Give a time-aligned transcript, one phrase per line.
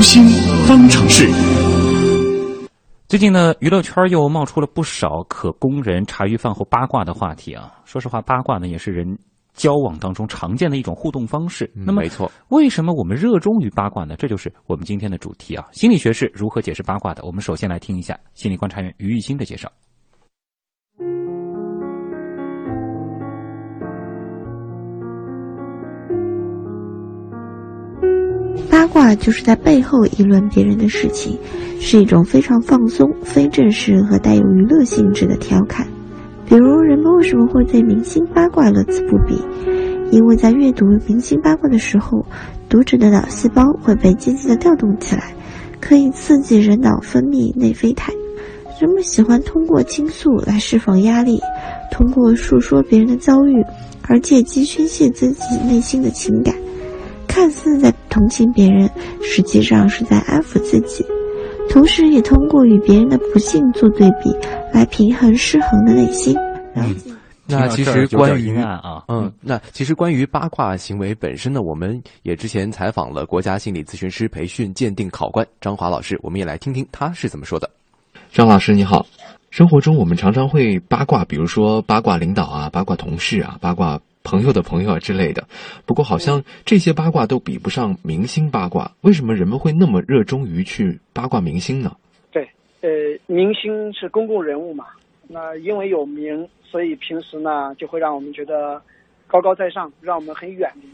[0.00, 0.24] 读心
[0.66, 1.28] 方程式。
[3.06, 7.70] 最近呢，娱乐圈又冒出了不少可供人茶余饭后八卦的话题啊。
[7.84, 9.06] 说实话，八卦呢也是人
[9.52, 11.70] 交往当中常见的一种互动方式。
[11.74, 14.16] 那么，没错，为什么我们热衷于八卦呢？
[14.16, 15.68] 这就是我们今天的主题啊。
[15.70, 17.22] 心理学是如何解释八卦的？
[17.26, 19.70] 我们首先来听一下心理观察员于玉新的介绍。
[28.92, 31.38] 卦就是在背后议论别人的事情，
[31.80, 35.86] 是一种非常放松、非正式和带有娱乐性质的调侃。
[36.46, 39.40] 比如，人们为什么会对明星八卦乐此不疲？
[40.10, 42.26] 因为在阅读明星八卦的时候，
[42.68, 45.32] 读者的脑细胞会被积极的调动起来，
[45.80, 48.12] 可以刺激人脑分泌内啡肽。
[48.80, 51.38] 人们喜欢通过倾诉来释放压力，
[51.92, 53.62] 通过述说别人的遭遇，
[54.08, 56.52] 而借机宣泄自己内心的情感。
[57.28, 58.90] 看似在同情别人，
[59.22, 61.06] 实际上是在安抚自己，
[61.70, 64.34] 同时也通过与别人的不幸做对比，
[64.72, 66.36] 来平衡失衡的内心。
[66.74, 66.94] 嗯，
[67.46, 77.70] 那其实关于啊，嗯，那其实关于八卦行为本身呢，我们也之前采访了国家心理咨询师培训鉴定考官张华老师，我们也来听听他是怎么说的。
[78.32, 79.06] 张老师你好，
[79.50, 84.00] 生活中我们常常会八卦，比如说八卦领导啊，八卦同事啊，八卦。
[84.22, 85.46] 朋友的朋友啊之类的，
[85.86, 88.92] 不过好像这些八卦都比不上明星八卦。
[89.00, 91.96] 为什么人们会那么热衷于去八卦明星呢？
[92.30, 92.48] 对，
[92.82, 92.90] 呃，
[93.26, 94.88] 明星是公共人物嘛，
[95.26, 98.80] 那因为有名，所以平时呢就会让我们觉得
[99.26, 100.88] 高高在上，让我们很远离。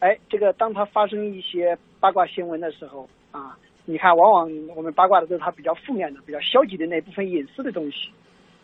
[0.00, 8.10] 哎，这个当他发生一些八卦新闻的时候啊，你看，往往我们八卦的都是他比较负面的、比较消极的那部分隐私的东西。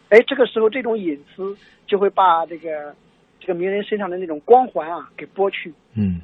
[0.09, 2.93] 哎，这个时候这种隐私就会把这个。
[3.43, 6.21] 这个名人身上的那种光环啊，给剥去，嗯，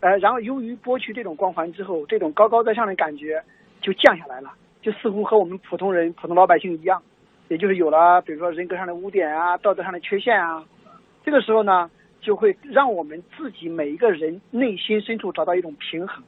[0.00, 3.40] 呃，然后由于剥去这种光环之后，这种高高在上的感觉
[3.80, 4.50] 就降下来了，
[4.82, 7.00] 就似乎和我们普通人、普通老百姓一样，
[7.46, 10.64] 也就是有了比如说人格上的污点啊、道德上的缺陷啊，
[11.24, 11.88] 这个时候呢，
[12.20, 16.24] 就会让我们自己每一个人内心深处找到一种平衡，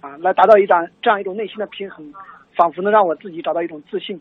[0.00, 2.14] 啊，来达到一张这样一种内心的平衡，
[2.54, 4.20] 仿佛能让我自己找到一种自信。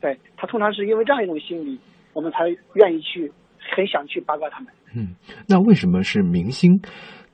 [0.00, 1.80] 对他通常是因为这样一种心理，
[2.12, 3.32] 我们才愿意去。
[3.74, 4.68] 很想去八卦他们。
[4.94, 5.14] 嗯，
[5.46, 6.80] 那为什么是明星，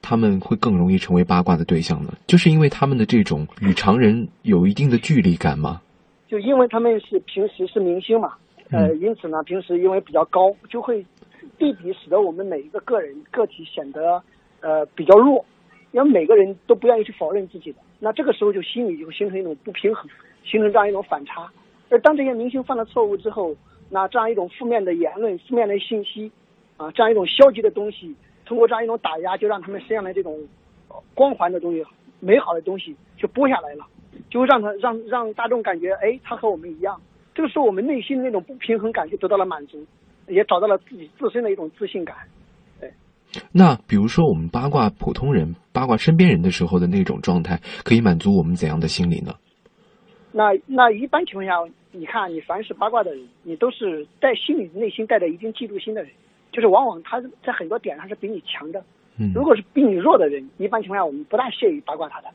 [0.03, 2.12] 他们会更容易成为八卦的对象呢？
[2.27, 5.81] 就是因为他们的这种与常人有一定的距离感吗？
[6.28, 8.33] 就因为他们是平时是明星嘛，
[8.71, 11.05] 呃，因此呢，平时因为比较高，就会
[11.59, 14.21] 对比使得我们每一个个人个体显得
[14.61, 15.44] 呃比较弱，
[15.93, 20.09] 因为每个人都不愿意去否认自己的，那这个时候就心里就形成一种不平衡，
[20.44, 21.49] 形成这样一种反差。
[21.91, 23.55] 而当这些明星犯了错误之后，
[23.94, 26.32] 那这样一种负面的言论、负面的信息，
[26.77, 28.12] 啊，这样一种消极的东西，
[28.44, 30.37] 通过这样一种打压，就让他们身上的这种
[31.15, 31.84] 光环的东西、
[32.19, 33.87] 美好的东西就剥下来了，
[34.28, 37.00] 就会让他让让大众感觉，哎，他和我们一样。
[37.37, 39.87] 这个时候，我们内心的那种不平衡感就得到了满足，
[40.26, 42.16] 也找到了自己自身的一种自信感。
[42.81, 42.93] 对。
[43.53, 49.34] 那比如说，我们八卦普通人、八卦身边人的时候的那种状态，可以满足我们怎样的心理呢？
[50.32, 51.53] 那那一般情况下。
[51.97, 56.10] 你看，你凡是八卦的人，你都是在心里内心带着一定嫉妒心的人，
[56.50, 58.82] 就是往往他在很多点上是比你强的。
[59.16, 62.28] 嗯，如果是比你弱的人，一般情况下我们不大屑于八卦他的，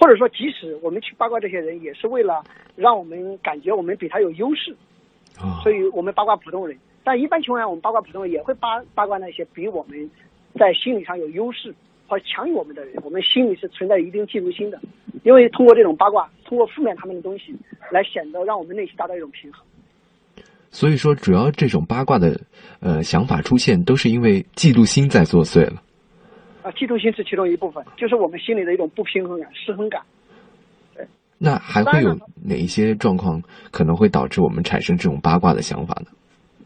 [0.00, 2.42] 或者说即使我们去八卦这些人，也是为了
[2.74, 4.74] 让我们感觉我们比他有优势。
[5.38, 10.10] 啊，所以我们八卦普通人，但一般情况下我们八卦普通人也会八八卦那些比我们
[10.54, 11.74] 在心理上有优势
[12.12, 14.78] 或强于我们的人，我们心里是存在一定嫉妒心的，
[15.22, 17.56] 因为通过这种八卦，通过负面他们的东西。
[17.90, 19.64] 来显得让我们内心达到一种平衡。
[20.70, 22.38] 所以说，主要这种八卦的
[22.80, 25.82] 呃想法出现，都是因为嫉妒心在作祟了。
[26.62, 30.02] 啊，嫉妒心是其中一部分，就是我们心里的一种不平衡感、失衡感。
[30.94, 31.06] 对。
[31.38, 36.08] 那还会有哪一些状况可能会导致我们产生这种八卦的想法呢？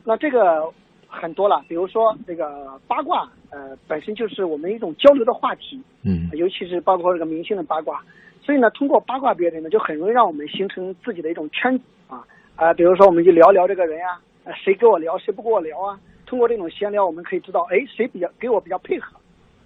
[0.05, 0.73] 那这个
[1.17, 5.83] 很多了，比如说这个八卦，呃，本身就是我们一种交流的话题。
[6.05, 6.29] 嗯。
[6.33, 8.03] 尤其是包括这个明星的八卦。
[8.43, 12.25] 所以呢，通过八卦别人呢，就很容易让我们形成自己的一种圈子啊
[12.55, 14.21] 啊，比如说我们就聊聊这个人啊，
[14.55, 15.99] 谁跟我聊，谁不跟我聊啊。
[16.27, 19.17] 通过这种闲聊，我们可以知道，哎，谁比较给我比较配合，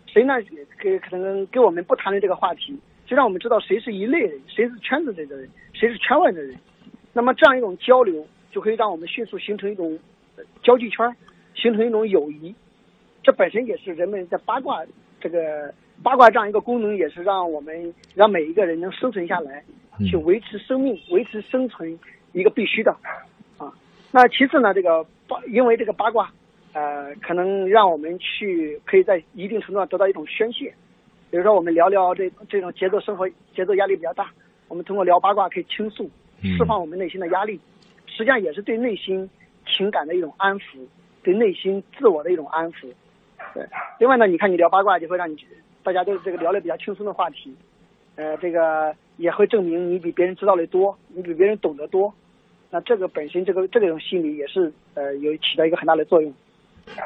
[0.07, 0.35] 谁呢
[0.79, 6.57] 给可能跟我们不谈论这个话题，就让我们知道谁是一类人，谁是圈子里的人，谁是圈外的人。
[7.13, 9.99] 那么这样一种交流，就可以让我们迅速形成一种
[10.63, 11.15] 交际圈，
[11.61, 12.55] 形成一种友谊。
[13.23, 14.83] 这本身也是人们在八卦
[15.21, 15.73] 这个。
[16.03, 19.62] 八卦这样一个功能，也是让我们让每一个人能生存下来，
[20.09, 21.99] 去维持生命、维持生存
[22.33, 22.91] 一个必须的
[23.59, 23.71] 啊。
[24.11, 26.33] 那其次呢，这个八因为这个八卦，
[26.73, 30.73] 呃，可能让我们去可以在一定程度上得到一种宣泄
[31.31, 34.33] 比如说我们聊聊这这种节奏生活节奏压力比较大，
[34.69, 36.11] 我们通过聊八卦可以倾诉，
[36.43, 37.61] 释放我们内心的压力，
[38.07, 39.29] 实际上也是对内心
[39.67, 40.79] 情感的一种安抚，
[41.23, 42.89] 对内心自我的一种安抚。
[43.55, 43.67] 对，
[43.99, 45.37] 另外呢，你看你聊八卦就会让你
[45.83, 47.55] 大家都这个聊的比较轻松的话题，
[48.17, 52.13] 呃，这个也会证明你比别人知道的多，你比别人懂得多。
[52.71, 56.33] 那这个本身这个这种心理也是呃有起到一个很大的作用。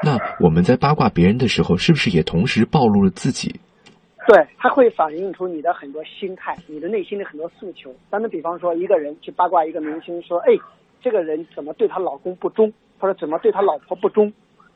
[0.03, 3.59] 那我们在八卦别人的时候，是不是也同时暴露了自己？
[4.27, 7.93] 对，它会反映出你的很多心态，你的内心的很多诉求。
[8.09, 10.53] 咱们比方说，一个人去八卦一个明星，说，哎，
[11.01, 14.31] 这个人怎么对她老公不忠，或者怎么对他老婆不忠？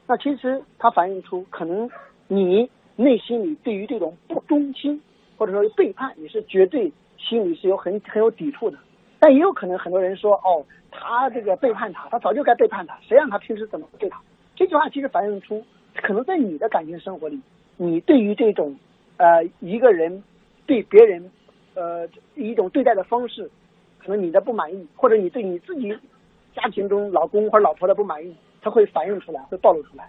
[0.08, 1.90] 那其实它反映出，可能
[2.28, 5.02] 你内心里对于这种不忠心，
[5.38, 8.78] 或者说背叛，你是绝对心里是有很很有抵触的。
[9.20, 14.22] 但也有可能很多人说，哦，他这个背叛他，他早就该背叛他，谁让他平时怎么对他？
[14.56, 15.64] 这句话其实反映出，
[15.96, 17.42] 可能在你的感情生活里，
[17.78, 18.76] 你对于这种。
[19.22, 20.24] 呃，一个人
[20.66, 21.30] 对别人，
[21.74, 23.52] 呃，一种对待的方式，
[24.02, 25.94] 可能你的不满意，或者你对你自己
[26.56, 30.08] 家庭中老公或者老婆的不满意，他会反映出来，会暴露出来。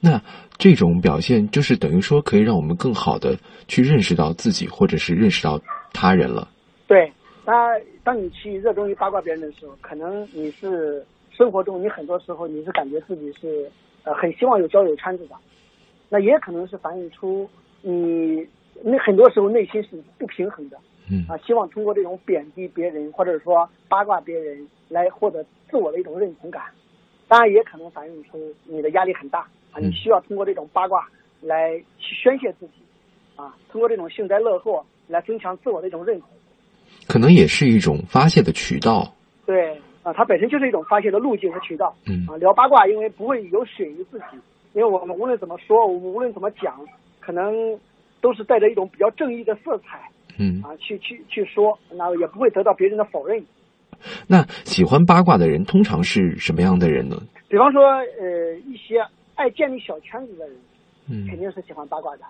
[0.00, 0.20] 那
[0.58, 3.36] 这种表现就是等于说，可以让我们更好的
[3.68, 5.60] 去认识到自己，或者是认识到
[5.92, 6.48] 他人了。
[6.88, 7.12] 对，
[7.46, 13.70] 那当你去热衷于八卦别人的时候，可能你是生活中你很多时候你是感觉自己是
[14.02, 15.36] 呃很希望有交友圈子的，
[16.08, 17.48] 那也可能是反映出。
[17.80, 18.46] 你
[18.82, 20.76] 那很多时候内心是不平衡的，
[21.10, 26.62] 嗯啊，希望通过这种贬低别人或者说八卦别人来获得自我的一种认同感，
[27.28, 29.40] 当然也可能反映出你的压力很大
[29.72, 31.08] 啊，你需要通过这种八卦
[31.40, 32.72] 来去宣泄自己，
[33.36, 36.28] 啊，通过这种幸灾乐祸来增强自我的一种认同，
[37.08, 39.12] 可能也是一种发泄的渠道。
[39.44, 41.94] 对啊，它本身就是一种发泄的路径和渠道。
[42.06, 44.36] 嗯啊，聊八卦因为不会有损于自己，
[44.72, 46.78] 因为我们无论怎么说，我们无论怎么讲。
[47.24, 47.78] 可能
[48.20, 53.44] 都是带着一种比较正义的色彩，嗯啊，去去去说，那也不会得到别人的否认。
[54.26, 57.16] 那喜欢八卦的人通常是什么样的人呢？
[57.48, 60.56] 比方说，呃，一些爱建立小圈子的人，
[61.10, 62.22] 嗯，肯定是喜欢八卦的。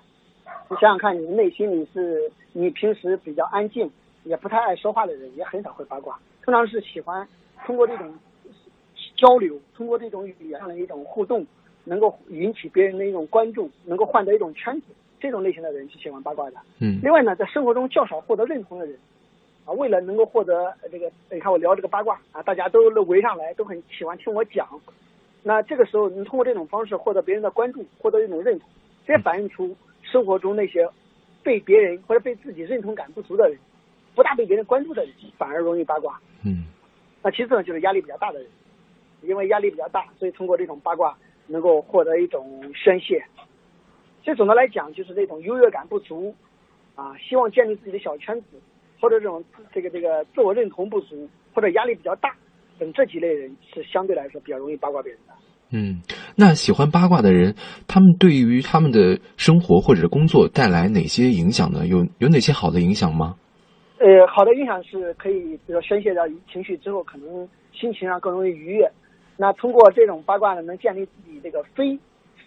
[0.68, 3.90] 你想想看，你内心里是你平时比较安静，
[4.24, 6.18] 也不太爱说话的人，也很少会八卦。
[6.42, 7.26] 通常是喜欢
[7.64, 8.12] 通过这种
[9.16, 11.46] 交流，通过这种语言上的一种互动。
[11.84, 14.86] 能够引起别人的一种关注，能够换得一种圈子，
[15.22, 16.56] 这种类型的人是喜欢八卦的。
[16.80, 16.98] 嗯。
[17.00, 18.98] 另外呢，在生活中较少获得认同的人，
[19.64, 24.68] 啊，为了能够获得这个，你看我聊这个八卦啊，大家都围上来，都很喜欢听我讲。
[25.44, 28.68] 那这个时候，你通过这种方式获得别人的关注，获得一种认同，
[29.06, 30.88] 这也反映出生活中那些
[31.44, 33.56] 被别人或者被自己认同感不足的人，
[34.16, 36.18] 不大被别人关注的人，反而容易八卦。
[36.44, 36.64] 嗯。
[37.22, 38.48] 那其次呢，就是压力比较大的人，
[39.22, 41.16] 因为压力比较大，所以通过这种八卦。
[41.48, 43.22] 能够获得一种宣泄，
[44.24, 46.34] 所以总的来讲，就是这种优越感不足，
[46.94, 48.46] 啊，希望建立自己的小圈子，
[49.00, 52.34] 或者这种这个这个自我认同不足，或者压力比较大
[52.78, 55.34] 等这几类人是相对来说比较容易八卦别人的。
[55.74, 56.02] 嗯，
[56.36, 57.54] 那喜欢八卦的人，
[57.88, 61.86] 他们对于他们的生活或者工作带来哪些影响呢？
[61.86, 63.36] 有有哪些好的影响吗？
[63.98, 66.22] 呃，好的影响是可以，比如宣泄掉
[66.52, 68.90] 情绪之后，可能心情上更容易愉悦。
[69.36, 71.98] 那通过这种八卦呢，能建立自己这个非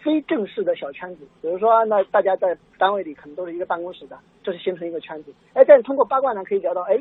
[0.06, 1.26] 非正式的小圈子。
[1.42, 5.34] 比如说，那大家在单位里可能都是一个办公室的，这是形成一个圈子。
[5.54, 6.96] 哎，但是通过八卦呢，可以聊到，哎，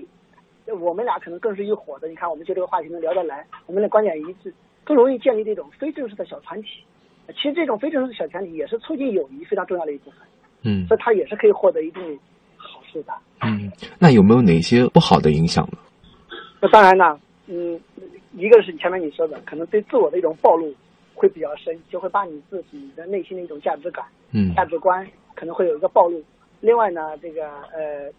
[0.79, 2.07] 我们俩可能更是一伙的。
[2.07, 4.51] 你看，我们就这个话题能聊得来，我们的观点一致，
[4.83, 6.83] 更容易建立这种非正式的小团体。
[7.27, 10.19] 其实这种非正式的小团体也是促进友谊非常重要的一部分。
[10.63, 12.19] 嗯，所以它也是可以获得一定
[12.57, 13.13] 好处的。
[13.41, 15.77] 嗯，那有没有哪些不好的影响呢？
[16.59, 17.79] 那当然呢，嗯。
[18.37, 20.69] 一个是前面你说的，可能对自我的一种暴露
[21.15, 26.21] 会比较深，就会把你自己的内心的一种价值感、嗯，价值观可能会有一个暴露。
[26.59, 28.11] 另外呢，这个呃，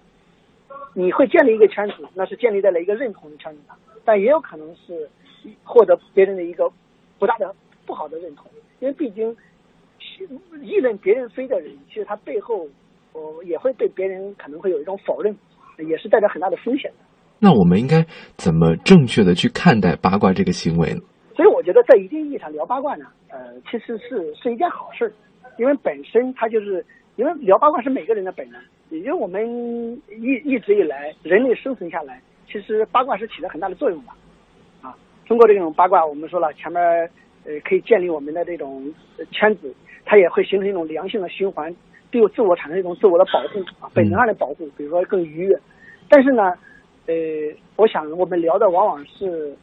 [0.94, 5.08] 你会建立一个圈子，那是建立在了一个认同的圈子上，但也有可能是
[5.62, 6.70] 获得别人的一个
[7.18, 8.50] 不大的不好的认同，
[8.80, 9.36] 因为毕竟
[10.62, 12.66] 议论别人非的人，其实他背后
[13.12, 15.36] 呃也会对别人可能会有一种否认，
[15.78, 16.96] 也是带着很大的风险的。
[17.38, 21.00] 那我们应该怎么正确的去看待八卦这个行为呢？
[21.36, 25.12] 所以我觉得在一定意义上聊八卦呢，呃，其实是是一件好事，
[25.58, 26.82] 因为本身它就是
[27.16, 29.46] 因为聊八卦是每个人的本能，也就是我们
[30.08, 34.10] 一一直以来人类生存下来，其实八卦是起了很大的作用的，
[34.80, 34.96] 啊，
[35.28, 36.82] 通过这种八卦，我们说了前面
[37.44, 38.90] 呃可以建立我们的这种
[39.30, 39.74] 圈子，
[40.06, 41.74] 它也会形成一种良性的循环，
[42.10, 45.60] 对自我产生一种自我的保护啊，本能上的保护，比如说更愉悦，
[46.08, 46.54] 但是呢。
[47.08, 47.14] 呃，
[47.76, 49.56] 我想我们聊的往往是，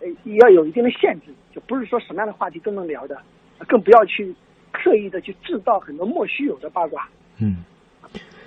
[0.00, 0.08] 呃，
[0.42, 3.16] 要有一定的限制，就不是说什么样的话题都能聊的，
[3.66, 4.34] 更不要去
[4.72, 7.08] 刻意的去制造很多莫须有的八卦。
[7.40, 7.64] 嗯，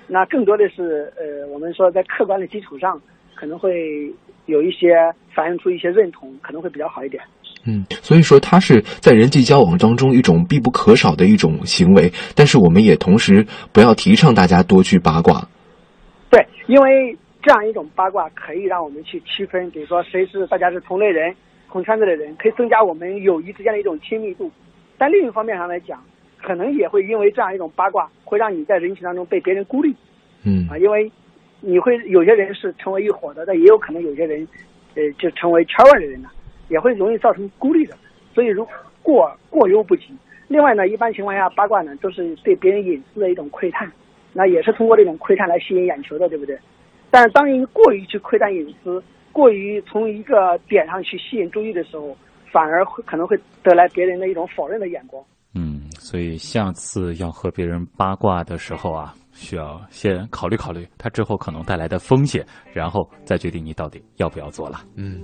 [0.07, 3.01] 那更多的是呃，我们说在客观的基础上，
[3.35, 4.13] 可能会
[4.45, 4.89] 有一些
[5.33, 7.21] 反映出一些认同，可能会比较好一点。
[7.63, 15.47] 嗯，所以说它是在人际交往当中一种必不可少的一种行为，但是我们也同时不要提倡大家多去八卦。
[16.31, 21.35] 对，因为这样一种八卦可以让我们去区分，比如说谁是大家是同类人、
[21.69, 24.51] 同圈子的人，可以增加我们友谊之间的一种亲密度。
[24.97, 26.03] 但另一方面上来讲，
[26.41, 29.95] 可能也会因为这样一种八卦，会让你在人群当中被别人孤立。
[30.43, 31.11] 嗯啊，因为
[31.59, 34.47] 你会有些人是成为一伙的，但也有可能有些人，
[34.95, 36.31] 呃，就成为圈外的人了。
[36.69, 37.97] 也会容易造成孤立的，
[38.33, 38.65] 所以如
[39.03, 40.15] 过过犹不及。
[40.47, 43.91] 另外呢，一般情况下八卦呢都是对别人隐私的一种窥探，
[44.31, 46.57] 那也是通过这种窥探来吸引眼球的，对不对？
[47.11, 49.03] 但是当你过于去窥探隐私，
[49.33, 52.17] 过于从一个点上去吸引注意的时候，
[52.51, 55.23] 反而会可能会得来别人的一种否认的眼光。
[55.53, 64.81] 嗯，所以下次要和别人八卦的时候啊，需要先考虑考虑他之后可能带来的风险，然后再决定你到底要不要做了。
[64.95, 65.21] 嗯。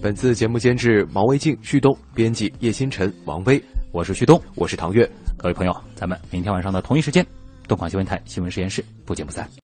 [0.00, 5.04] 本次节目监制毛卫静、旭东，编辑叶星辰、王威，我是旭东，我是唐月。
[5.36, 7.26] 各位朋友，咱们明天晚上的同一时间，
[7.66, 9.48] 东广新闻台新闻实验室不见不散。